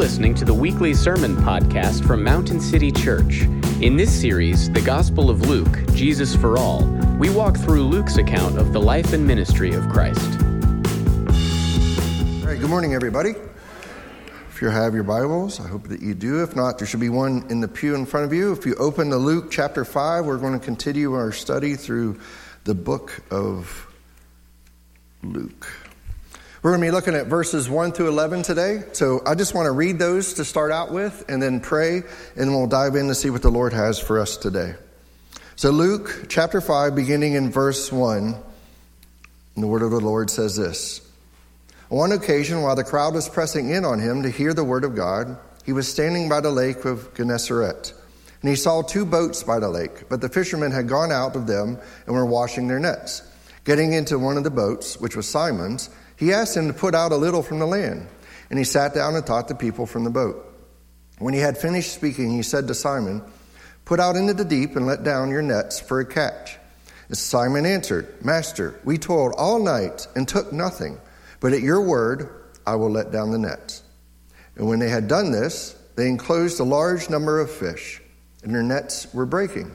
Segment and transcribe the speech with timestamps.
[0.00, 3.42] listening to the weekly sermon podcast from Mountain City Church.
[3.82, 6.86] In this series, The Gospel of Luke, Jesus for All,
[7.18, 10.40] we walk through Luke's account of the life and ministry of Christ.
[12.40, 13.34] All right, good morning, everybody.
[14.48, 16.42] If you have your Bibles, I hope that you do.
[16.42, 18.52] If not, there should be one in the pew in front of you.
[18.52, 22.18] If you open to Luke chapter 5, we're going to continue our study through
[22.64, 23.86] the book of
[25.22, 25.89] Luke.
[26.62, 28.82] We're going to be looking at verses 1 through 11 today.
[28.92, 32.02] So I just want to read those to start out with and then pray,
[32.36, 34.74] and we'll dive in to see what the Lord has for us today.
[35.56, 38.34] So, Luke chapter 5, beginning in verse 1,
[39.56, 41.00] the word of the Lord says this
[41.88, 44.84] On one occasion, while the crowd was pressing in on him to hear the word
[44.84, 47.94] of God, he was standing by the lake of Gennesaret.
[48.42, 51.46] And he saw two boats by the lake, but the fishermen had gone out of
[51.46, 53.22] them and were washing their nets.
[53.64, 55.88] Getting into one of the boats, which was Simon's,
[56.20, 58.06] he asked him to put out a little from the land,
[58.50, 60.36] and he sat down and taught the people from the boat.
[61.18, 63.22] When he had finished speaking, he said to Simon,
[63.86, 66.58] Put out into the deep and let down your nets for a catch.
[67.08, 71.00] And Simon answered, Master, we toiled all night and took nothing,
[71.40, 72.28] but at your word
[72.66, 73.82] I will let down the nets.
[74.56, 78.02] And when they had done this, they enclosed a large number of fish,
[78.42, 79.74] and their nets were breaking.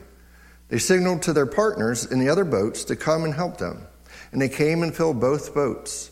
[0.67, 3.87] They signaled to their partners in the other boats to come and help them,
[4.31, 6.11] and they came and filled both boats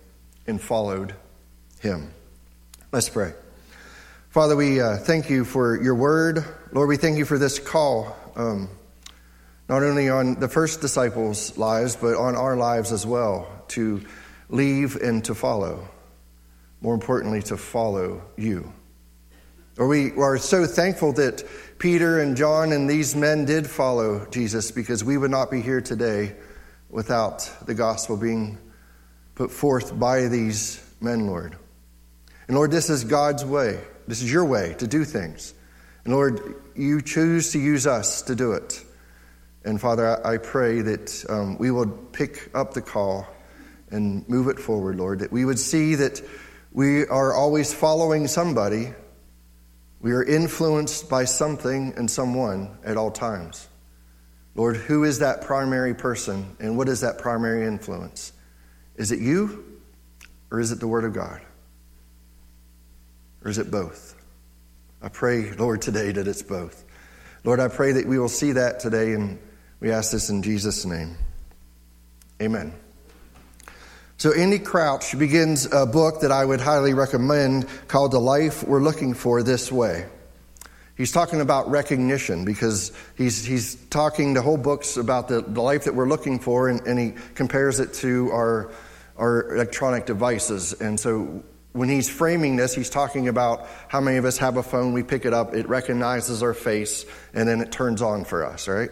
[0.47, 1.13] and followed
[1.79, 2.13] him.
[2.91, 3.33] Let's pray.
[4.29, 6.45] Father, we uh, thank you for your word.
[6.71, 8.69] Lord, we thank you for this call, um,
[9.67, 14.01] not only on the first disciples' lives, but on our lives as well, to
[14.49, 15.87] leave and to follow.
[16.81, 18.71] More importantly, to follow you.
[19.77, 21.43] Or we are so thankful that
[21.79, 25.81] Peter and John and these men did follow Jesus because we would not be here
[25.81, 26.35] today
[26.89, 28.57] without the gospel being
[29.41, 31.55] put forth by these men, Lord.
[32.47, 33.79] And Lord, this is God's way.
[34.07, 35.55] This is your way to do things.
[36.03, 38.85] And Lord, you choose to use us to do it.
[39.65, 43.25] And Father, I pray that um, we will pick up the call
[43.89, 46.21] and move it forward, Lord, that we would see that
[46.71, 48.93] we are always following somebody.
[50.01, 53.67] We are influenced by something and someone at all times.
[54.53, 58.33] Lord, who is that primary person and what is that primary influence?
[59.01, 59.65] Is it you
[60.51, 61.41] or is it the Word of God?
[63.43, 64.15] Or is it both?
[65.01, 66.85] I pray, Lord, today that it's both.
[67.43, 69.39] Lord, I pray that we will see that today, and
[69.79, 71.17] we ask this in Jesus' name.
[72.39, 72.73] Amen.
[74.17, 78.83] So, Andy Crouch begins a book that I would highly recommend called The Life We're
[78.83, 80.05] Looking For This Way.
[80.95, 85.85] He's talking about recognition because he's, he's talking the whole book's about the, the life
[85.85, 88.69] that we're looking for, and, and he compares it to our,
[89.21, 90.73] our electronic devices.
[90.73, 91.43] And so
[91.73, 95.03] when he's framing this, he's talking about how many of us have a phone, we
[95.03, 98.89] pick it up, it recognizes our face, and then it turns on for us, right?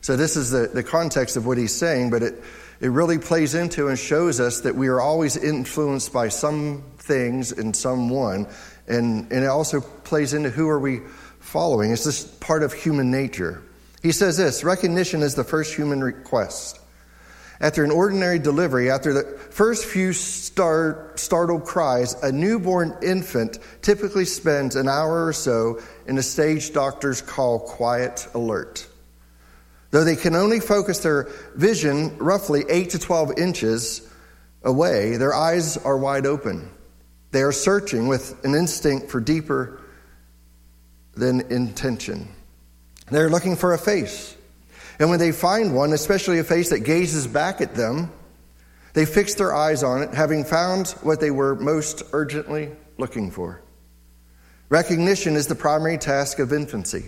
[0.00, 2.42] So this is the, the context of what he's saying, but it,
[2.80, 7.52] it really plays into and shows us that we are always influenced by some things
[7.52, 8.48] and someone,
[8.88, 11.00] and, and it also plays into who are we
[11.38, 11.92] following.
[11.92, 13.62] It's just part of human nature.
[14.02, 16.80] He says this recognition is the first human request.
[17.60, 24.24] After an ordinary delivery, after the first few start, startled cries, a newborn infant typically
[24.24, 28.86] spends an hour or so in a stage doctors call quiet alert.
[29.90, 34.08] Though they can only focus their vision roughly 8 to 12 inches
[34.62, 36.70] away, their eyes are wide open.
[37.32, 39.80] They are searching with an instinct for deeper
[41.14, 42.28] than intention.
[43.10, 44.36] They're looking for a face.
[44.98, 48.10] And when they find one, especially a face that gazes back at them,
[48.94, 53.60] they fix their eyes on it, having found what they were most urgently looking for.
[54.70, 57.06] Recognition is the primary task of infancy.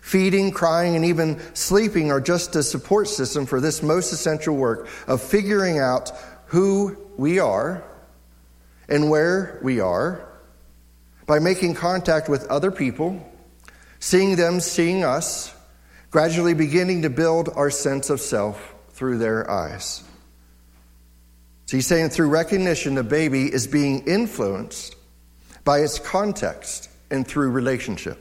[0.00, 4.88] Feeding, crying, and even sleeping are just a support system for this most essential work
[5.06, 6.12] of figuring out
[6.46, 7.82] who we are
[8.88, 10.26] and where we are
[11.26, 13.20] by making contact with other people
[13.98, 15.52] seeing them seeing us,
[16.16, 20.02] gradually beginning to build our sense of self through their eyes.
[21.66, 24.96] So he's saying through recognition, the baby is being influenced
[25.62, 28.16] by its context and through relationship.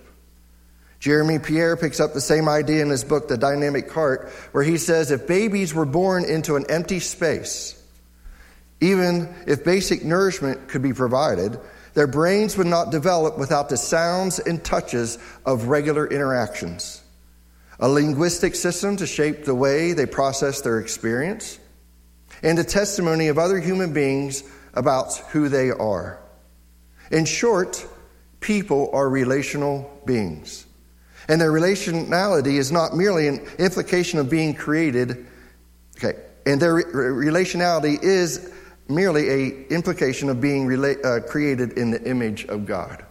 [0.99, 4.77] Jeremy Pierre picks up the same idea in his book, The Dynamic Heart, where he
[4.77, 7.81] says if babies were born into an empty space,
[8.81, 11.57] even if basic nourishment could be provided,
[11.93, 17.01] their brains would not develop without the sounds and touches of regular interactions.
[17.79, 21.59] A linguistic system to shape the way they process their experience,
[22.41, 24.43] and a testimony of other human beings
[24.73, 26.19] about who they are.
[27.11, 27.85] In short,
[28.39, 30.65] people are relational beings.
[31.27, 35.25] And their relationality is not merely an implication of being created.
[35.97, 38.51] Okay, and their relationality is
[38.87, 43.03] merely a implication of being rela- uh, created in the image of God.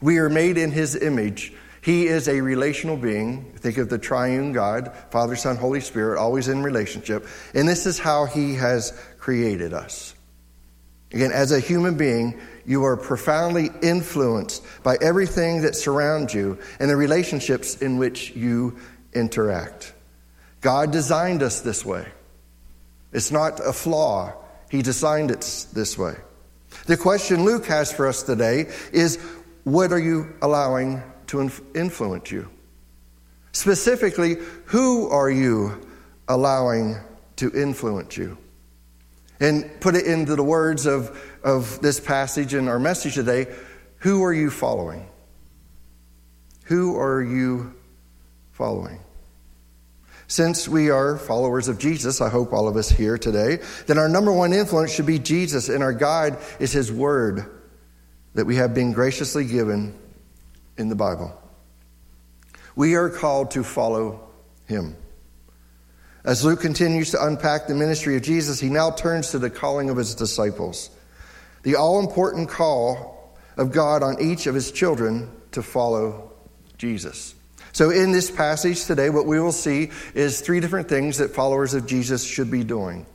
[0.00, 1.52] We are made in His image.
[1.84, 3.52] He is a relational being.
[3.58, 7.26] Think of the triune God, Father, Son, Holy Spirit, always in relationship.
[7.52, 10.14] And this is how He has created us.
[11.12, 16.88] Again, as a human being, you are profoundly influenced by everything that surrounds you and
[16.88, 18.78] the relationships in which you
[19.12, 19.92] interact.
[20.62, 22.08] God designed us this way.
[23.12, 24.32] It's not a flaw,
[24.70, 26.14] He designed it this way.
[26.86, 29.18] The question Luke has for us today is
[29.64, 31.02] what are you allowing
[31.34, 32.48] to influence you?
[33.52, 34.36] Specifically,
[34.66, 35.86] who are you
[36.28, 36.96] allowing
[37.36, 38.38] to influence you?
[39.40, 43.46] And put it into the words of of this passage and our message today
[43.98, 45.08] who are you following?
[46.64, 47.74] Who are you
[48.52, 49.00] following?
[50.26, 54.08] Since we are followers of Jesus, I hope all of us here today, then our
[54.08, 57.50] number one influence should be Jesus, and our guide is His Word
[58.34, 59.94] that we have been graciously given
[60.76, 61.40] in the Bible.
[62.76, 64.28] We are called to follow
[64.66, 64.96] Him.
[66.24, 69.90] As Luke continues to unpack the ministry of Jesus, he now turns to the calling
[69.90, 70.90] of his disciples
[71.64, 76.30] the all important call of God on each of his children to follow
[76.78, 77.34] Jesus.
[77.72, 81.74] So, in this passage today, what we will see is three different things that followers
[81.74, 83.06] of Jesus should be doing.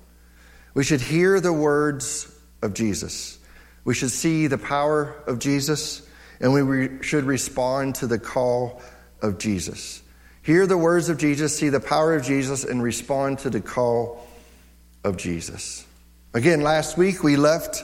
[0.74, 2.30] We should hear the words
[2.62, 3.38] of Jesus,
[3.86, 6.02] we should see the power of Jesus,
[6.40, 8.82] and we re- should respond to the call
[9.22, 10.02] of Jesus.
[10.42, 14.28] Hear the words of Jesus, see the power of Jesus, and respond to the call
[15.04, 15.86] of Jesus.
[16.34, 17.84] Again, last week we left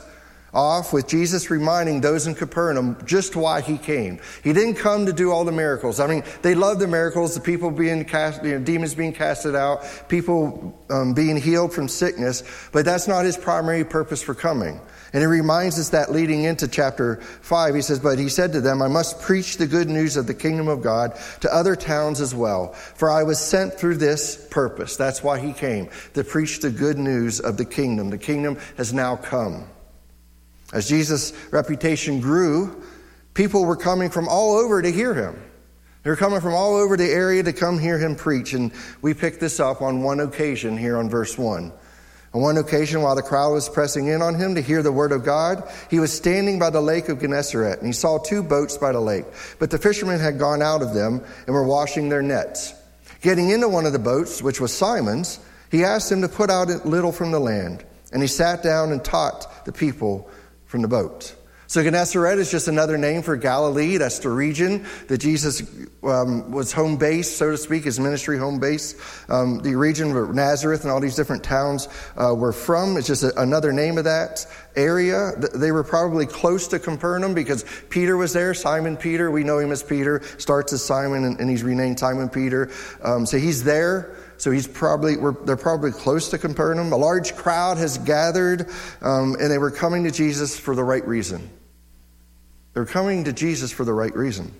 [0.55, 4.19] off with Jesus reminding those in Capernaum just why he came.
[4.43, 5.99] He didn't come to do all the miracles.
[5.99, 9.55] I mean, they loved the miracles, the people being cast, you know, demons being casted
[9.55, 14.79] out, people um, being healed from sickness, but that's not his primary purpose for coming.
[15.13, 18.61] And he reminds us that leading into chapter 5, he says, But he said to
[18.61, 22.19] them, I must preach the good news of the kingdom of God to other towns
[22.19, 24.97] as well, for I was sent through this purpose.
[24.97, 28.09] That's why he came, to preach the good news of the kingdom.
[28.09, 29.65] The kingdom has now come.
[30.75, 32.83] As Jesus' reputation grew,
[33.33, 35.41] people were coming from all over to hear him.
[36.03, 38.53] They were coming from all over the area to come hear him preach.
[38.53, 41.71] And we picked this up on one occasion here on verse 1.
[42.33, 45.13] On one occasion, while the crowd was pressing in on him to hear the word
[45.13, 48.77] of God, he was standing by the lake of Gennesaret, and he saw two boats
[48.77, 49.23] by the lake.
[49.59, 52.73] But the fishermen had gone out of them and were washing their nets.
[53.21, 55.39] Getting into one of the boats, which was Simon's,
[55.71, 57.85] he asked him to put out a little from the land.
[58.11, 60.29] And he sat down and taught the people
[60.75, 61.33] from the boat.
[61.67, 63.95] So Gennesaret is just another name for Galilee.
[63.95, 65.63] That's the region that Jesus
[66.03, 68.93] um, was home base, so to speak, his ministry home base.
[69.29, 72.97] Um, the region where Nazareth and all these different towns uh, were from.
[72.97, 75.31] It's just a, another name of that area.
[75.55, 78.53] They were probably close to Capernaum because Peter was there.
[78.53, 82.27] Simon Peter, we know him as Peter, starts as Simon and, and he's renamed Simon
[82.27, 82.69] Peter.
[83.01, 84.13] Um, so he's there.
[84.37, 85.15] So he's probably,
[85.45, 86.91] they're probably close to Capernaum.
[86.91, 88.69] A large crowd has gathered,
[89.01, 91.49] um, and they were coming to Jesus for the right reason.
[92.73, 94.53] They were coming to Jesus for the right reason.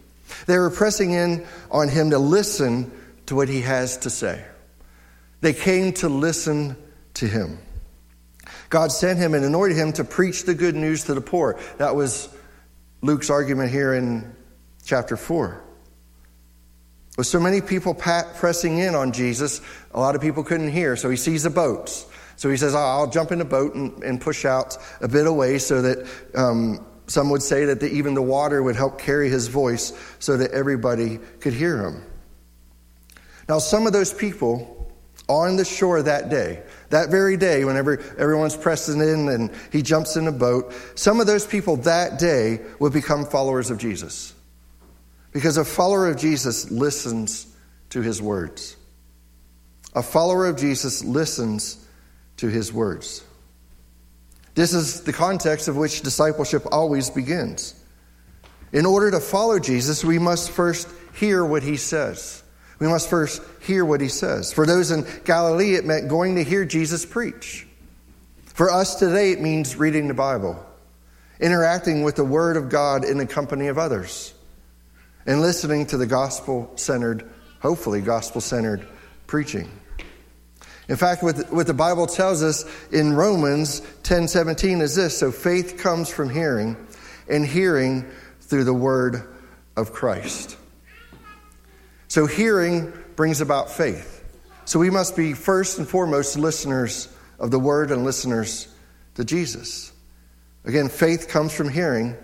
[0.47, 2.91] They were pressing in on him to listen
[3.25, 4.43] to what he has to say.
[5.41, 6.77] They came to listen
[7.15, 7.59] to him.
[8.69, 11.59] God sent him and anointed him to preach the good news to the poor.
[11.77, 12.29] That was
[13.01, 14.35] Luke's argument here in
[14.85, 15.61] chapter 4.
[17.17, 19.61] With so many people pressing in on Jesus,
[19.93, 20.95] a lot of people couldn't hear.
[20.97, 22.05] So he sees the boats.
[22.35, 25.57] So he says, I'll jump in a boat and, and push out a bit away
[25.59, 29.47] so that um, some would say that the, even the water would help carry his
[29.47, 32.03] voice so that everybody could hear him.
[33.47, 34.93] Now, some of those people
[35.29, 40.17] on the shore that day, that very day, whenever everyone's pressing in and he jumps
[40.17, 44.34] in a boat, some of those people that day would become followers of Jesus.
[45.35, 47.45] Because a follower of Jesus listens
[47.89, 48.77] to his words.
[49.93, 51.85] A follower of Jesus listens
[52.37, 53.21] to his words.
[54.53, 57.75] This is the context of which discipleship always begins.
[58.71, 62.41] In order to follow Jesus, we must first hear what he says.
[62.79, 64.53] We must first hear what he says.
[64.53, 67.67] For those in Galilee, it meant going to hear Jesus preach.
[68.45, 70.65] For us today, it means reading the Bible,
[71.41, 74.33] interacting with the Word of God in the company of others,
[75.25, 77.29] and listening to the gospel centered,
[77.61, 78.87] hopefully, gospel centered
[79.27, 79.69] preaching.
[80.87, 85.77] In fact, what, the Bible tells us in Romans 10 17 is this so faith
[85.77, 86.77] comes from hearing,
[87.29, 88.05] and hearing
[88.41, 89.27] through the word
[89.75, 90.57] of Christ.
[92.07, 94.23] So, hearing brings about faith.
[94.65, 98.67] So, we must be first and foremost listeners of the word and listeners
[99.15, 99.91] to Jesus.
[100.65, 102.15] Again, faith comes from hearing,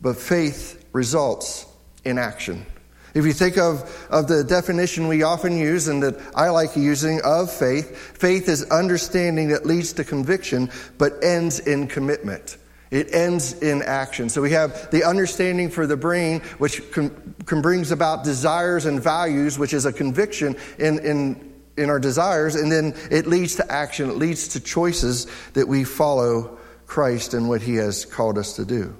[0.00, 1.66] but faith results
[2.04, 2.66] in action.
[3.12, 7.20] If you think of, of the definition we often use and that I like using
[7.22, 12.56] of faith, faith is understanding that leads to conviction but ends in commitment.
[12.90, 14.28] It ends in action.
[14.28, 19.00] So we have the understanding for the brain, which can, can brings about desires and
[19.00, 23.72] values, which is a conviction in, in, in our desires, and then it leads to
[23.72, 24.10] action.
[24.10, 28.64] It leads to choices that we follow Christ and what he has called us to
[28.64, 28.96] do.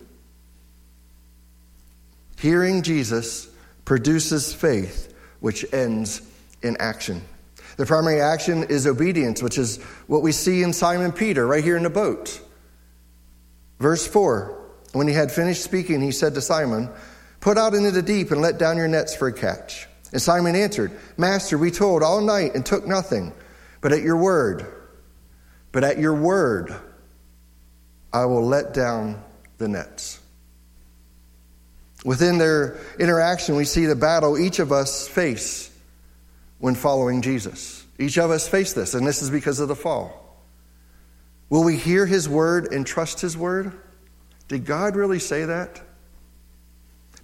[2.40, 3.50] Hearing Jesus
[3.84, 6.22] produces faith, which ends
[6.62, 7.20] in action.
[7.76, 11.76] The primary action is obedience, which is what we see in Simon Peter right here
[11.76, 12.40] in the boat.
[13.78, 14.58] Verse 4
[14.92, 16.88] When he had finished speaking, he said to Simon,
[17.40, 19.86] Put out into the deep and let down your nets for a catch.
[20.12, 23.34] And Simon answered, Master, we toiled all night and took nothing,
[23.82, 24.66] but at your word,
[25.72, 26.74] but at your word,
[28.14, 29.22] I will let down
[29.58, 30.19] the nets.
[32.04, 35.70] Within their interaction, we see the battle each of us face
[36.58, 37.84] when following Jesus.
[37.98, 40.16] Each of us face this, and this is because of the fall.
[41.50, 43.72] Will we hear his word and trust his word?
[44.48, 45.80] Did God really say that?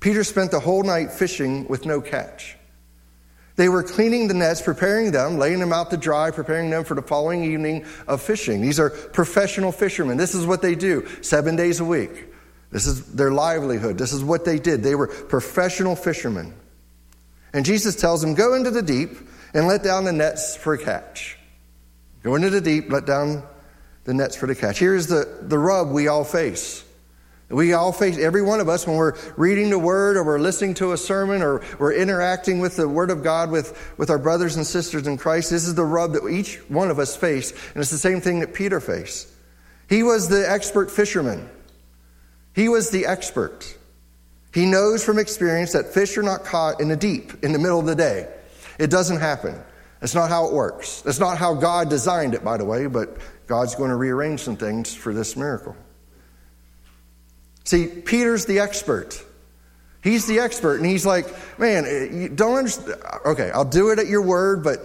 [0.01, 2.57] Peter spent the whole night fishing with no catch.
[3.57, 6.95] They were cleaning the nets, preparing them, laying them out to dry, preparing them for
[6.95, 8.61] the following evening of fishing.
[8.61, 10.19] These are professional fishermen.
[10.19, 12.27] This is what they do seven days a week.
[12.71, 13.99] This is their livelihood.
[13.99, 14.83] This is what they did.
[14.83, 16.55] They were professional fishermen.
[17.53, 19.11] And Jesus tells them, Go into the deep
[19.55, 21.39] and let down the nets for a catch.
[22.23, 23.45] Go into the deep, let down
[24.05, 24.79] the nets for the catch.
[24.79, 26.85] Here's the, the rub we all face.
[27.49, 30.75] We all face, every one of us, when we're reading the Word or we're listening
[30.75, 34.57] to a sermon or we're interacting with the Word of God with, with our brothers
[34.57, 37.77] and sisters in Christ, this is the rub that each one of us face, and
[37.77, 39.29] it's the same thing that Peter faced.
[39.89, 41.49] He was the expert fisherman.
[42.57, 43.77] He was the expert.
[44.55, 47.79] He knows from experience that fish are not caught in the deep in the middle
[47.79, 48.29] of the day.
[48.79, 49.61] It doesn't happen.
[50.01, 51.03] That's not how it works.
[51.03, 54.57] That's not how God designed it, by the way, but God's going to rearrange some
[54.57, 55.77] things for this miracle.
[57.65, 59.23] See, Peter's the expert.
[60.03, 61.27] He's the expert, and he's like,
[61.59, 63.03] man, eh, you don't understand.
[63.27, 64.81] Okay, I'll do it at your word, but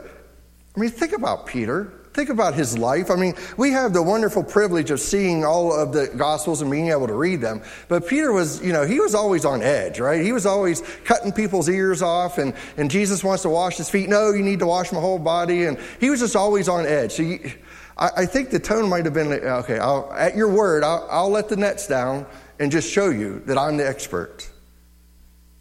[0.75, 1.93] I mean, think about Peter.
[2.13, 3.09] Think about his life.
[3.09, 6.89] I mean, we have the wonderful privilege of seeing all of the Gospels and being
[6.89, 7.61] able to read them.
[7.87, 10.21] But Peter was, you know, he was always on edge, right?
[10.21, 14.09] He was always cutting people's ears off, and, and Jesus wants to wash his feet.
[14.09, 15.65] No, you need to wash my whole body.
[15.65, 17.13] And he was just always on edge.
[17.13, 17.49] So you,
[17.97, 21.07] I, I, think the tone might have been like, okay, I'll, at your word, I'll,
[21.09, 22.25] I'll let the nets down
[22.59, 24.49] and just show you that I'm the expert,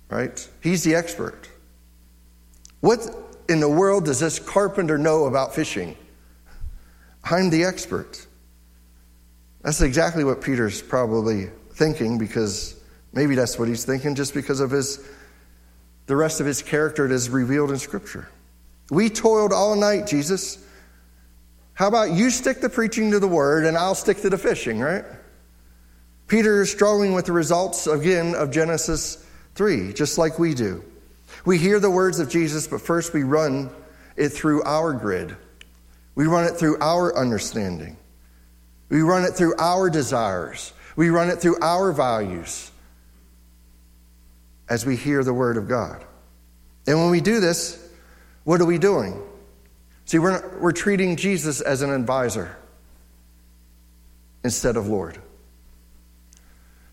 [0.08, 0.48] right?
[0.60, 1.48] He's the expert.
[2.80, 3.06] What
[3.48, 5.96] in the world does this carpenter know about fishing?
[7.30, 8.26] I'm the expert.
[9.62, 12.80] That's exactly what Peter's probably thinking because
[13.12, 15.06] maybe that's what he's thinking just because of his
[16.06, 18.28] the rest of his character that is revealed in scripture.
[18.90, 20.58] We toiled all night, Jesus.
[21.74, 24.80] How about you stick the preaching to the word and I'll stick to the fishing,
[24.80, 25.04] right?
[26.26, 30.82] Peter is struggling with the results again of Genesis 3, just like we do.
[31.44, 33.70] We hear the words of Jesus, but first we run
[34.16, 35.36] it through our grid.
[36.20, 37.96] We run it through our understanding.
[38.90, 40.74] We run it through our desires.
[40.94, 42.70] We run it through our values
[44.68, 46.04] as we hear the Word of God.
[46.86, 47.82] And when we do this,
[48.44, 49.18] what are we doing?
[50.04, 52.54] See, we're, we're treating Jesus as an advisor
[54.44, 55.18] instead of Lord.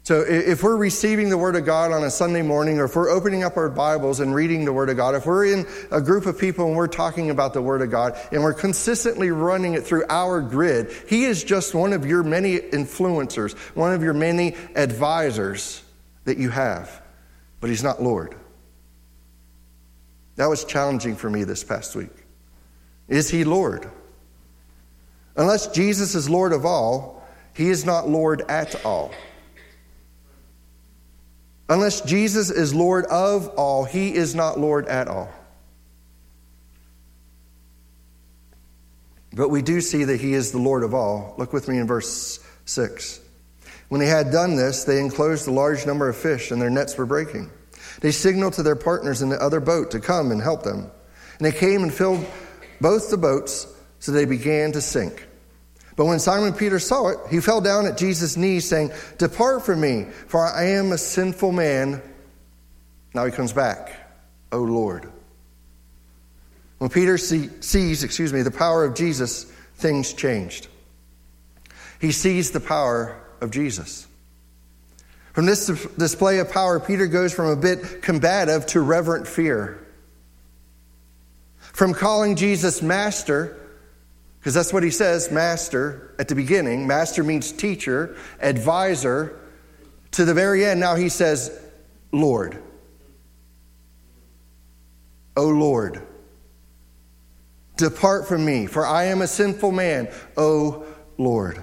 [0.07, 3.09] So if we're receiving the Word of God on a Sunday morning, or if we're
[3.09, 6.25] opening up our Bibles and reading the Word of God, if we're in a group
[6.25, 9.83] of people and we're talking about the Word of God, and we're consistently running it
[9.83, 14.55] through our grid, He is just one of your many influencers, one of your many
[14.75, 15.83] advisors
[16.23, 17.01] that you have,
[17.59, 18.33] but He's not Lord.
[20.37, 22.15] That was challenging for me this past week.
[23.09, 23.91] Is He Lord?
[25.35, 29.11] Unless Jesus is Lord of all, He is not Lord at all.
[31.69, 35.29] Unless Jesus is Lord of all, he is not Lord at all.
[39.33, 41.35] But we do see that he is the Lord of all.
[41.37, 43.19] Look with me in verse 6.
[43.89, 46.97] When they had done this, they enclosed a large number of fish, and their nets
[46.97, 47.51] were breaking.
[48.01, 50.89] They signaled to their partners in the other boat to come and help them.
[51.37, 52.25] And they came and filled
[52.79, 53.67] both the boats,
[53.99, 55.26] so they began to sink.
[55.97, 59.81] But when Simon Peter saw it, he fell down at Jesus' knees, saying, Depart from
[59.81, 62.01] me, for I am a sinful man.
[63.15, 63.91] Now he comes back,
[64.51, 65.11] O Lord.
[66.77, 69.45] When Peter see, sees, excuse me, the power of Jesus,
[69.77, 70.67] things changed.
[71.99, 74.05] He sees the power of Jesus.
[75.33, 75.65] From this
[75.97, 79.83] display of power, Peter goes from a bit combative to reverent fear.
[81.57, 83.57] From calling Jesus master
[84.47, 86.87] because that's what he says, master, at the beginning.
[86.87, 89.37] Master means teacher, advisor.
[90.11, 91.51] To the very end, now he says,
[92.13, 92.57] Lord.
[95.35, 96.01] O Lord,
[97.75, 100.85] depart from me, for I am a sinful man, O
[101.17, 101.61] Lord.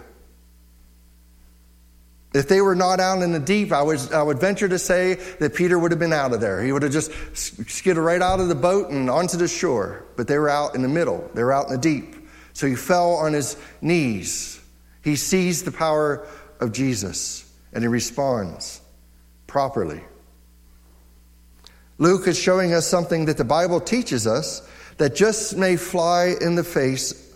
[2.34, 5.14] If they were not out in the deep, I would, I would venture to say
[5.40, 6.62] that Peter would have been out of there.
[6.62, 10.04] He would have just skidded right out of the boat and onto the shore.
[10.16, 12.13] But they were out in the middle, they were out in the deep.
[12.54, 14.60] So he fell on his knees.
[15.02, 16.26] He sees the power
[16.60, 18.80] of Jesus and he responds
[19.46, 20.00] properly.
[21.98, 26.54] Luke is showing us something that the Bible teaches us that just may fly in
[26.54, 27.32] the face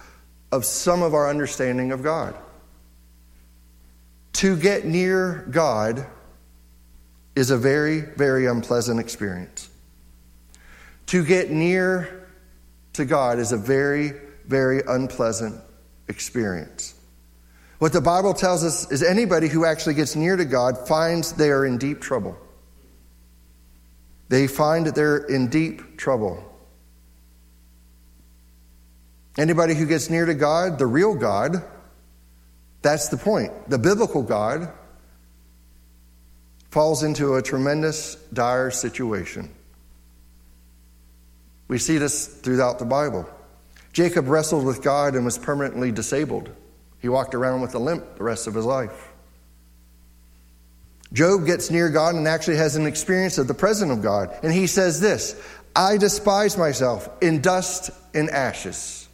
[0.50, 2.34] of some of our understanding of God.
[4.34, 6.06] To get near God
[7.34, 9.68] is a very, very unpleasant experience.
[11.06, 12.28] To get near
[12.94, 14.12] to God is a very,
[14.48, 15.60] very unpleasant
[16.08, 16.94] experience.
[17.78, 21.50] What the Bible tells us is anybody who actually gets near to God finds they
[21.50, 22.36] are in deep trouble.
[24.28, 26.44] They find that they're in deep trouble.
[29.36, 31.62] Anybody who gets near to God, the real God,
[32.82, 33.52] that's the point.
[33.70, 34.72] The biblical God
[36.70, 39.50] falls into a tremendous, dire situation.
[41.68, 43.28] We see this throughout the Bible.
[43.92, 46.50] Jacob wrestled with God and was permanently disabled.
[47.00, 49.08] He walked around with a limp the rest of his life.
[51.12, 54.36] Job gets near God and actually has an experience of the presence of God.
[54.42, 55.40] And he says this
[55.74, 59.08] I despise myself in dust and ashes.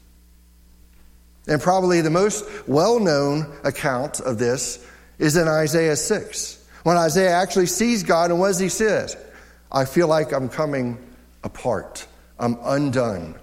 [1.47, 4.85] And probably the most well known account of this
[5.19, 6.67] is in Isaiah 6.
[6.83, 9.07] When Isaiah actually sees God, and what does he say?
[9.71, 10.99] I feel like I'm coming
[11.43, 12.07] apart,
[12.39, 13.37] I'm undone.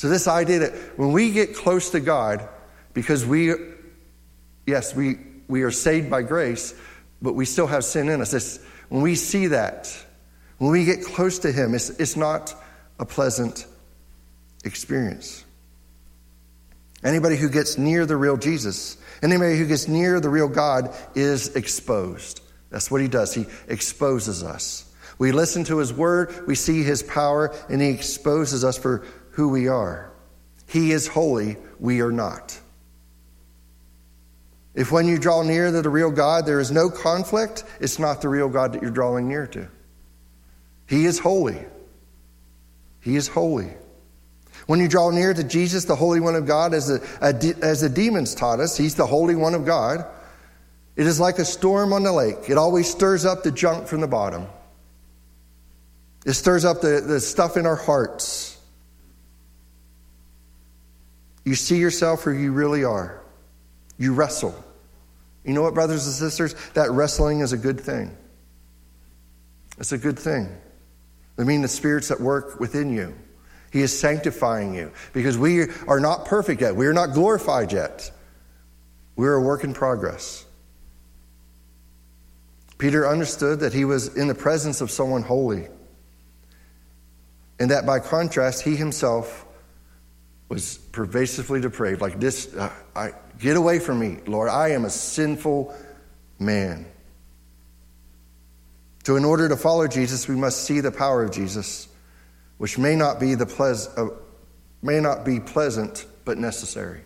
[0.00, 2.48] So, this idea that when we get close to God,
[2.94, 3.52] because we,
[4.64, 6.72] yes, we, we are saved by grace,
[7.20, 8.32] but we still have sin in us.
[8.32, 9.94] It's, when we see that,
[10.56, 12.54] when we get close to Him, it's, it's not
[12.98, 13.66] a pleasant
[14.64, 15.44] experience.
[17.04, 21.54] Anybody who gets near the real Jesus, anybody who gets near the real God is
[21.56, 22.40] exposed.
[22.70, 23.34] That's what He does.
[23.34, 24.90] He exposes us.
[25.18, 29.48] We listen to His word, we see His power, and He exposes us for who
[29.48, 30.12] we are.
[30.68, 32.58] He is holy, we are not.
[34.74, 38.22] If when you draw near to the real God there is no conflict, it's not
[38.22, 39.68] the real God that you're drawing near to.
[40.86, 41.58] He is holy.
[43.00, 43.72] He is holy.
[44.66, 47.88] When you draw near to Jesus, the Holy One of God, as the, as the
[47.88, 50.04] demons taught us, He's the Holy One of God.
[50.96, 52.48] It is like a storm on the lake.
[52.48, 54.46] It always stirs up the junk from the bottom.
[56.26, 58.49] It stirs up the, the stuff in our hearts.
[61.44, 63.22] You see yourself who you really are.
[63.98, 64.54] You wrestle.
[65.44, 66.54] You know what, brothers and sisters?
[66.74, 68.16] That wrestling is a good thing.
[69.78, 70.48] It's a good thing.
[71.38, 73.14] I mean, the Spirit's that work within you.
[73.72, 76.76] He is sanctifying you because we are not perfect yet.
[76.76, 78.10] We are not glorified yet.
[79.16, 80.44] We're a work in progress.
[82.78, 85.68] Peter understood that he was in the presence of someone holy,
[87.58, 89.46] and that by contrast, he himself
[90.50, 92.00] was pervasively depraved.
[92.02, 94.50] Like this, uh, I, get away from me, Lord.
[94.50, 95.74] I am a sinful
[96.38, 96.84] man.
[99.04, 101.88] So, in order to follow Jesus, we must see the power of Jesus,
[102.58, 104.08] which may not be the pleas- uh,
[104.82, 107.00] may not be pleasant, but necessary.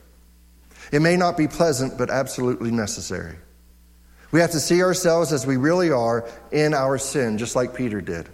[0.91, 3.37] It may not be pleasant, but absolutely necessary.
[4.33, 8.01] We have to see ourselves as we really are in our sin, just like Peter
[8.01, 8.29] did.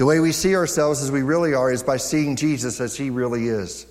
[0.00, 3.10] The way we see ourselves as we really are is by seeing Jesus as he
[3.10, 3.84] really is,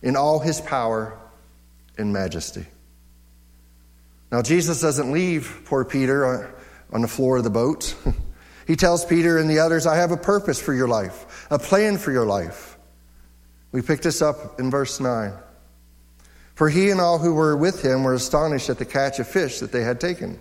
[0.00, 1.14] in all his power
[1.98, 2.64] and majesty.
[4.32, 6.50] Now, Jesus doesn't leave poor Peter
[6.90, 7.94] on the floor of the boat.
[8.66, 11.98] he tells Peter and the others, I have a purpose for your life, a plan
[11.98, 12.78] for your life.
[13.72, 15.34] We pick this up in verse 9.
[16.54, 19.60] For he and all who were with him were astonished at the catch of fish
[19.60, 20.40] that they had taken.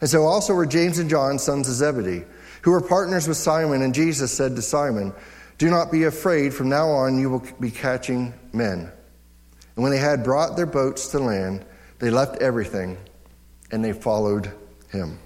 [0.00, 2.24] And so also were James and John, sons of Zebedee,
[2.62, 3.82] who were partners with Simon.
[3.82, 5.12] And Jesus said to Simon,
[5.58, 8.90] Do not be afraid, from now on you will be catching men.
[9.76, 11.64] And when they had brought their boats to land,
[11.98, 12.98] they left everything
[13.70, 14.52] and they followed
[14.90, 15.18] him.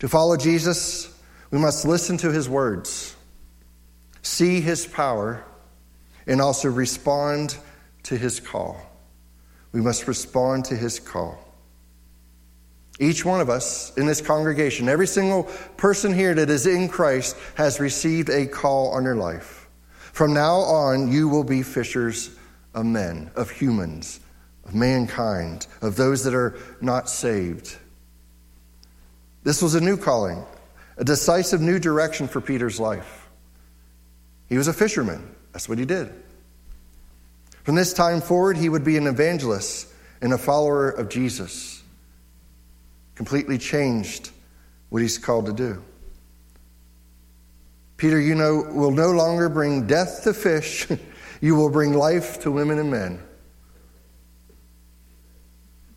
[0.00, 1.12] To follow Jesus,
[1.50, 3.16] we must listen to his words,
[4.22, 5.44] see his power,
[6.26, 7.56] and also respond
[8.04, 8.80] to his call.
[9.72, 11.47] We must respond to his call.
[12.98, 15.44] Each one of us in this congregation, every single
[15.76, 19.68] person here that is in Christ, has received a call on your life.
[20.12, 22.30] From now on, you will be fishers
[22.74, 24.18] of men, of humans,
[24.64, 27.76] of mankind, of those that are not saved.
[29.44, 30.44] This was a new calling,
[30.96, 33.28] a decisive new direction for Peter's life.
[34.48, 36.12] He was a fisherman, that's what he did.
[37.62, 39.86] From this time forward, he would be an evangelist
[40.20, 41.77] and a follower of Jesus.
[43.18, 44.30] Completely changed
[44.90, 45.82] what he's called to do.
[47.96, 50.86] Peter, you know, will no longer bring death to fish,
[51.40, 53.20] you will bring life to women and men.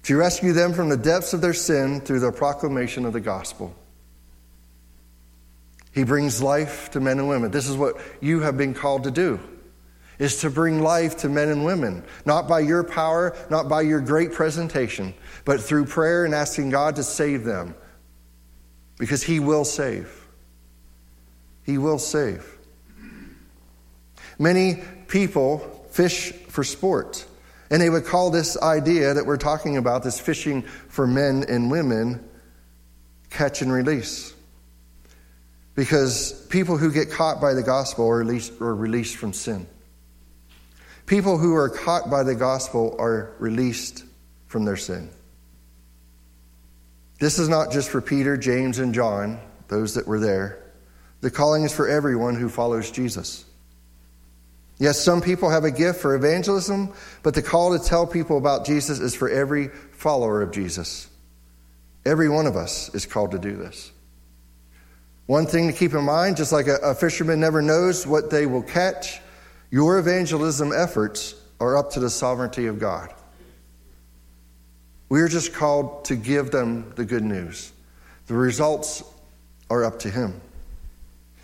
[0.01, 3.75] To rescue them from the depths of their sin through the proclamation of the gospel.
[5.93, 7.51] He brings life to men and women.
[7.51, 9.39] This is what you have been called to do
[10.21, 13.99] is to bring life to men and women, not by your power, not by your
[13.99, 17.73] great presentation, but through prayer and asking God to save them.
[18.99, 20.15] Because He will save.
[21.63, 22.45] He will save.
[24.37, 27.25] Many people fish for sport,
[27.71, 31.71] and they would call this idea that we're talking about, this fishing for men and
[31.71, 32.23] women,
[33.31, 34.35] catch and release.
[35.73, 39.65] Because people who get caught by the gospel are released, are released from sin.
[41.11, 44.05] People who are caught by the gospel are released
[44.47, 45.09] from their sin.
[47.19, 50.63] This is not just for Peter, James, and John, those that were there.
[51.19, 53.43] The calling is for everyone who follows Jesus.
[54.79, 56.93] Yes, some people have a gift for evangelism,
[57.23, 61.09] but the call to tell people about Jesus is for every follower of Jesus.
[62.05, 63.91] Every one of us is called to do this.
[65.25, 68.45] One thing to keep in mind just like a, a fisherman never knows what they
[68.45, 69.19] will catch,
[69.71, 73.13] your evangelism efforts are up to the sovereignty of God.
[75.09, 77.71] We are just called to give them the good news.
[78.27, 79.03] The results
[79.69, 80.39] are up to Him.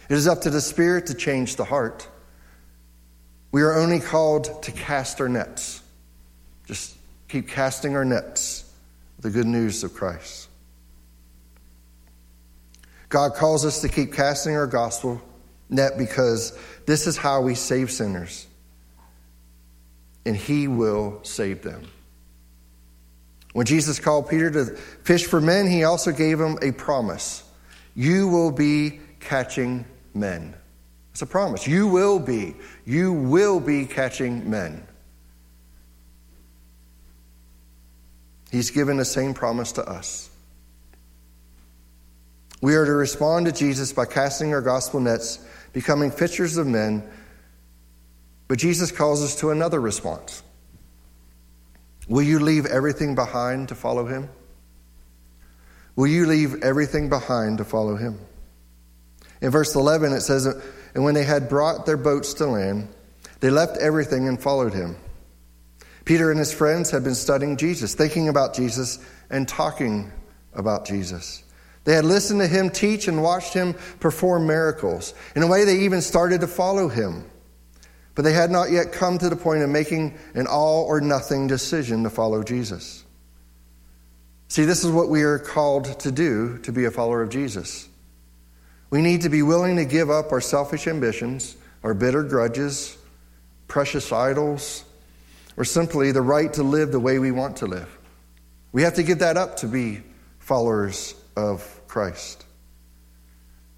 [0.09, 2.07] It is up to the Spirit to change the heart.
[3.51, 5.81] We are only called to cast our nets.
[6.65, 6.95] Just
[7.27, 8.69] keep casting our nets,
[9.19, 10.49] the good news of Christ.
[13.09, 15.21] God calls us to keep casting our gospel
[15.69, 18.47] net because this is how we save sinners.
[20.25, 21.83] And he will save them.
[23.53, 24.65] When Jesus called Peter to
[25.03, 27.43] fish for men, he also gave him a promise
[27.95, 30.53] You will be catching men.
[31.11, 31.67] It's a promise.
[31.67, 32.55] You will be.
[32.85, 34.85] You will be catching men.
[38.51, 40.29] He's given the same promise to us.
[42.61, 47.03] We are to respond to Jesus by casting our gospel nets becoming fishers of men.
[48.47, 50.43] But Jesus calls us to another response.
[52.07, 54.29] Will you leave everything behind to follow him?
[55.95, 58.19] Will you leave everything behind to follow him?
[59.41, 60.45] In verse 11, it says,
[60.93, 62.87] And when they had brought their boats to land,
[63.39, 64.95] they left everything and followed him.
[66.05, 68.99] Peter and his friends had been studying Jesus, thinking about Jesus,
[69.29, 70.11] and talking
[70.53, 71.43] about Jesus.
[71.87, 75.13] They had listened to him teach and watched him perform miracles.
[75.37, 77.23] In a way, they even started to follow him.
[78.13, 81.47] But they had not yet come to the point of making an all or nothing
[81.47, 83.05] decision to follow Jesus.
[84.49, 87.87] See, this is what we are called to do to be a follower of Jesus.
[88.89, 92.97] We need to be willing to give up our selfish ambitions, our bitter grudges,
[93.69, 94.83] precious idols,
[95.55, 97.97] or simply the right to live the way we want to live.
[98.73, 100.03] We have to give that up to be
[100.39, 102.45] followers of Christ.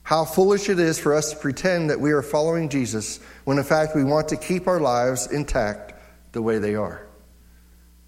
[0.03, 3.63] How foolish it is for us to pretend that we are following Jesus when in
[3.63, 5.93] fact we want to keep our lives intact
[6.31, 7.05] the way they are.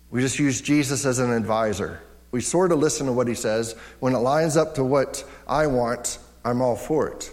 [0.10, 2.02] We just use Jesus as an advisor.
[2.32, 3.76] We sort of listen to what he says.
[4.00, 7.32] When it lines up to what I want, I'm all for it.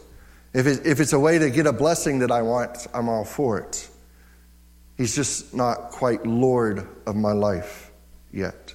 [0.52, 3.24] If, it, if it's a way to get a blessing that I want, I'm all
[3.24, 3.88] for it.
[4.96, 7.90] He's just not quite Lord of my life
[8.32, 8.67] yet.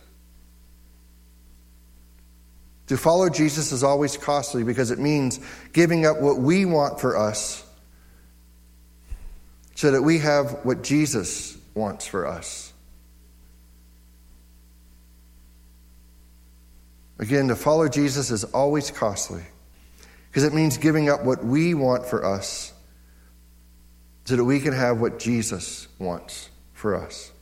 [2.87, 5.39] To follow Jesus is always costly because it means
[5.71, 7.65] giving up what we want for us
[9.75, 12.71] so that we have what Jesus wants for us.
[17.19, 19.43] Again, to follow Jesus is always costly
[20.29, 22.73] because it means giving up what we want for us
[24.25, 27.32] so that we can have what Jesus wants for us.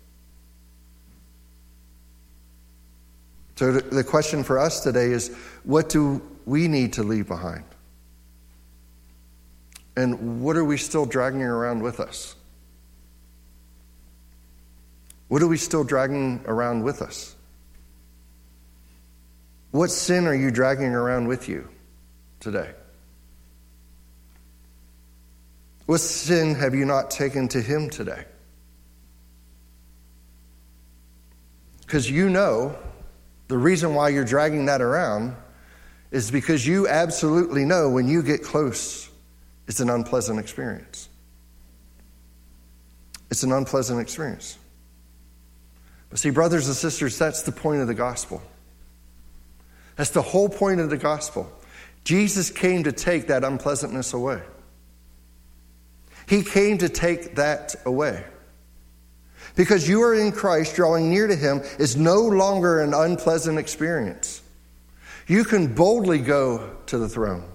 [3.62, 5.28] So, the question for us today is
[5.66, 7.64] what do we need to leave behind?
[9.96, 12.34] And what are we still dragging around with us?
[15.28, 17.36] What are we still dragging around with us?
[19.70, 21.70] What sin are you dragging around with you
[22.40, 22.72] today?
[25.86, 28.26] What sin have you not taken to Him today?
[31.82, 32.76] Because you know
[33.52, 35.36] the reason why you're dragging that around
[36.10, 39.10] is because you absolutely know when you get close,
[39.68, 41.10] it's an unpleasant experience.
[43.30, 44.58] It's an unpleasant experience.
[46.10, 48.42] But see, brothers and sisters, that's the point of the gospel.
[49.98, 51.52] That's the whole point of the gospel.
[52.06, 54.42] Jesus came to take that unpleasantness away.
[56.26, 58.24] He came to take that away.
[59.56, 64.42] Because you are in Christ, drawing near to Him is no longer an unpleasant experience.
[65.28, 67.46] You can boldly go to the throne.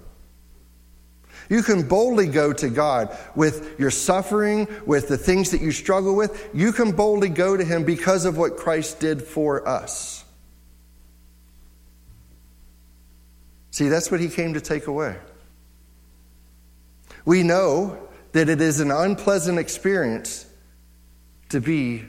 [1.49, 6.17] You can boldly go to God with your suffering, with the things that you struggle
[6.17, 6.51] with.
[6.53, 10.25] You can boldly go to Him because of what Christ did for us.
[13.77, 15.19] See, that's what he came to take away.
[17.27, 20.46] We know that it is an unpleasant experience
[21.51, 22.05] to be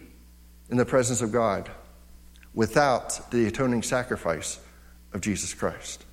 [0.69, 1.69] in the presence of God
[2.53, 4.59] without the atoning sacrifice
[5.13, 6.03] of Jesus Christ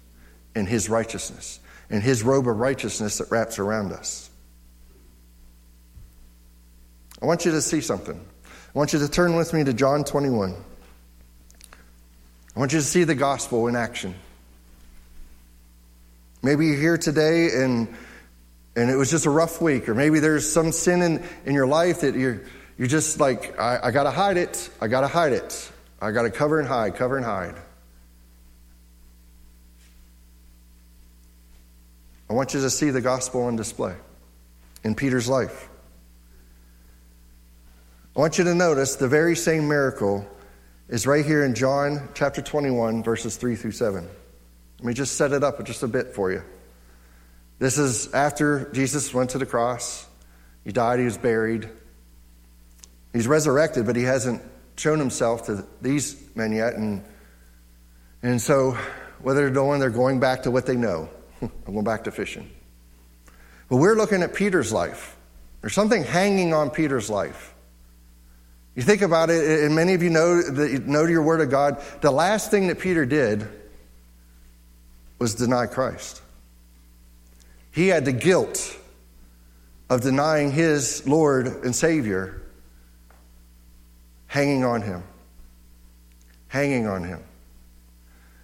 [0.55, 1.61] and his righteousness
[1.91, 4.31] and his robe of righteousness that wraps around us.
[7.21, 8.21] I want you to see something.
[8.47, 10.55] I want you to turn with me to John 21.
[12.55, 14.15] I want you to see the gospel in action.
[16.43, 17.89] Maybe you're here today and,
[18.77, 21.67] and it was just a rough week, or maybe there's some sin in, in your
[21.67, 22.43] life that you're,
[22.77, 24.71] you're just like, I, I got to hide it.
[24.81, 25.71] I got to hide it.
[26.01, 27.55] I got to cover and hide, cover and hide.
[32.29, 33.95] I want you to see the gospel on display
[34.83, 35.69] in Peter's life.
[38.17, 40.27] I want you to notice the very same miracle
[40.89, 44.09] is right here in John chapter 21, verses 3 through 7.
[44.79, 46.43] Let me just set it up just a bit for you.
[47.59, 50.07] This is after Jesus went to the cross.
[50.65, 51.69] He died, he was buried.
[53.14, 54.42] He's resurrected, but he hasn't
[54.77, 56.74] shown himself to these men yet.
[56.74, 57.03] And,
[58.22, 58.77] and so,
[59.22, 61.09] what they're doing, they're going back to what they know.
[61.40, 62.50] I'm going back to fishing.
[63.68, 65.16] But we're looking at Peter's life.
[65.61, 67.55] There's something hanging on Peter's life.
[68.74, 70.40] You think about it, and many of you know,
[70.85, 71.81] know your word of God.
[72.00, 73.46] The last thing that Peter did
[75.20, 76.20] was deny Christ.
[77.70, 78.77] He had the guilt
[79.88, 82.40] of denying his Lord and Savior
[84.35, 85.05] hanging on him.
[86.49, 87.23] Hanging on him.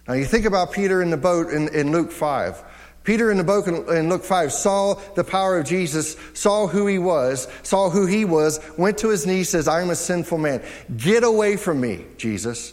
[0.07, 2.63] Now, you think about Peter in the boat in, in Luke 5.
[3.03, 6.97] Peter in the boat in Luke 5 saw the power of Jesus, saw who he
[6.97, 10.63] was, saw who he was, went to his knees, says, I'm a sinful man.
[10.95, 12.71] Get away from me, Jesus.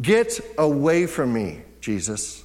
[0.00, 2.42] Get away from me, Jesus.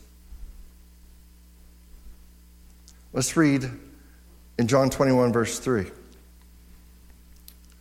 [3.14, 3.68] Let's read
[4.60, 5.90] in John 21, verse 3.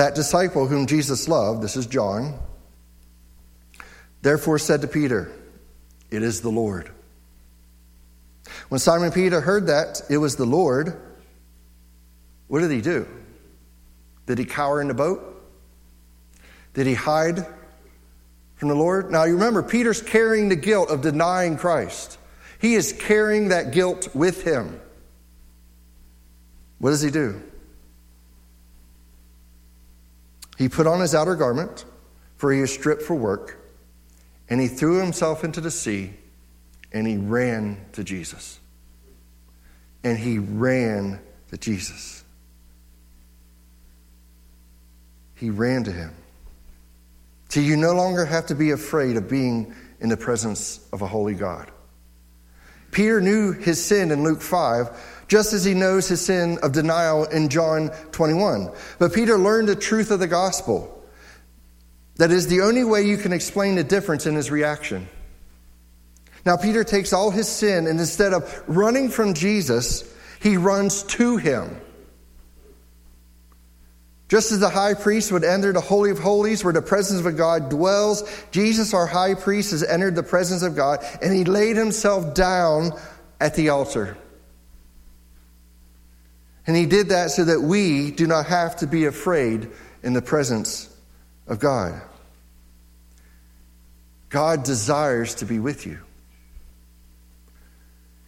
[0.00, 2.38] That disciple whom Jesus loved, this is John,
[4.22, 5.30] therefore said to Peter,
[6.10, 6.90] It is the Lord.
[8.70, 10.98] When Simon Peter heard that it was the Lord,
[12.48, 13.06] what did he do?
[14.24, 15.22] Did he cower in the boat?
[16.72, 17.44] Did he hide
[18.56, 19.10] from the Lord.
[19.10, 22.16] Now, you remember, Peter's carrying the guilt of denying Christ.
[22.58, 24.80] He is carrying that guilt with him.
[26.78, 27.42] What does he do?
[30.60, 31.86] He put on his outer garment,
[32.36, 33.56] for he is stripped for work,
[34.50, 36.12] And he threw himself into the sea
[36.92, 38.60] and he ran to Jesus.
[40.04, 41.18] And he ran
[41.48, 42.24] to Jesus.
[45.34, 46.12] He ran to him.
[47.48, 51.06] See, you no longer have to be afraid of being in the presence of a
[51.06, 51.70] holy God.
[52.90, 57.24] Peter knew his sin in Luke 5, just as he knows his sin of denial
[57.24, 58.68] in John 21.
[58.98, 61.00] But Peter learned the truth of the gospel.
[62.16, 65.08] That is the only way you can explain the difference in his reaction.
[66.44, 70.02] Now, Peter takes all his sin, and instead of running from Jesus,
[70.40, 71.80] he runs to him.
[74.28, 77.36] Just as the high priest would enter the Holy of Holies where the presence of
[77.36, 81.76] God dwells, Jesus, our high priest, has entered the presence of God and he laid
[81.76, 82.92] himself down
[83.40, 84.16] at the altar.
[86.66, 89.68] And he did that so that we do not have to be afraid
[90.02, 90.94] in the presence
[91.46, 92.00] of God.
[94.28, 95.98] God desires to be with you.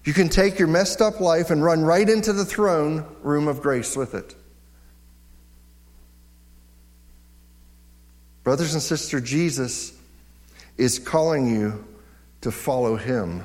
[0.04, 3.62] You can take your messed up life and run right into the throne room of
[3.62, 4.34] grace with it.
[8.42, 9.92] Brothers and sisters, Jesus
[10.76, 11.86] is calling you
[12.40, 13.44] to follow him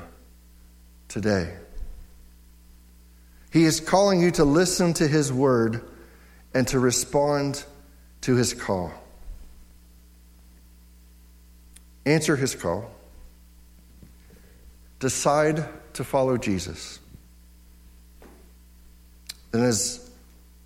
[1.08, 1.56] today.
[3.58, 5.82] He is calling you to listen to his word
[6.54, 7.64] and to respond
[8.22, 8.94] to his call.
[12.06, 12.92] Answer his call.
[15.00, 17.00] Decide to follow Jesus.
[19.52, 20.08] And as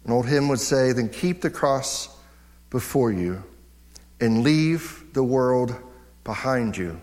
[0.04, 2.10] an old hymn would say, then keep the cross
[2.70, 3.42] before you
[4.20, 5.74] and leave the world
[6.26, 7.00] behind you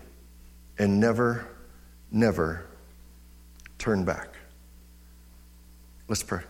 [0.77, 1.47] and never,
[2.11, 2.67] never
[3.79, 4.38] turn back.
[6.09, 6.41] Let's pray.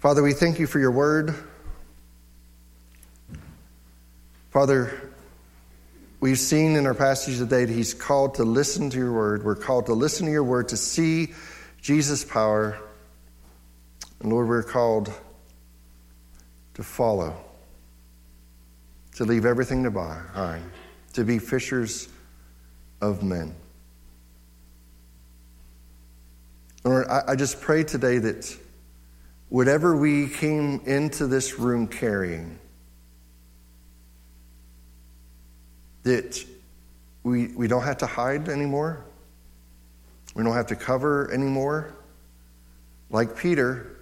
[0.00, 1.34] Father, we thank you for your word.
[4.50, 5.10] Father,
[6.18, 9.44] we've seen in our passage today that he's called to listen to your word.
[9.44, 11.32] We're called to listen to your word, to see
[11.80, 12.76] Jesus' power.
[14.20, 15.12] And Lord, we're called
[16.74, 17.36] to follow
[19.20, 20.64] to leave everything to behind,
[21.12, 22.08] to be fishers
[23.02, 23.54] of men.
[26.84, 28.56] Lord, I, I just pray today that
[29.48, 32.58] whatever we came into this room carrying,
[36.04, 36.42] that
[37.22, 39.04] we, we don't have to hide anymore.
[40.34, 41.92] We don't have to cover anymore.
[43.10, 43.96] Like Peter,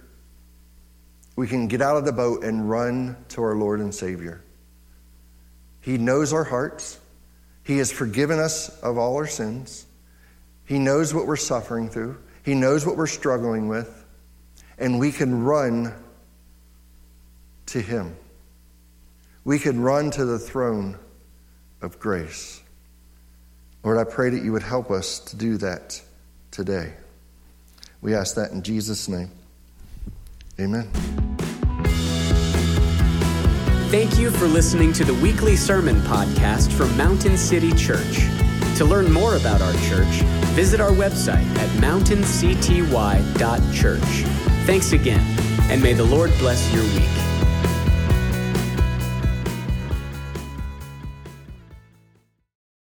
[1.35, 4.41] we can get out of the boat and run to our Lord and Savior.
[5.81, 6.99] He knows our hearts.
[7.63, 9.85] He has forgiven us of all our sins.
[10.65, 12.17] He knows what we're suffering through.
[12.43, 14.05] He knows what we're struggling with.
[14.77, 15.93] And we can run
[17.67, 18.15] to Him.
[19.43, 20.97] We can run to the throne
[21.81, 22.61] of grace.
[23.83, 26.01] Lord, I pray that you would help us to do that
[26.51, 26.93] today.
[28.01, 29.31] We ask that in Jesus' name.
[30.59, 30.89] Amen.
[33.89, 38.19] Thank you for listening to the weekly sermon podcast from Mountain City Church.
[38.77, 44.23] To learn more about our church, visit our website at mountaincty.church.
[44.65, 45.25] Thanks again,
[45.69, 47.28] and may the Lord bless your week.